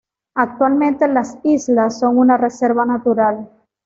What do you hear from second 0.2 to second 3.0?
Actualmente las islas son una reserva